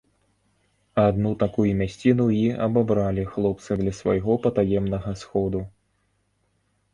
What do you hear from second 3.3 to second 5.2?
хлопцы для свайго патаемнага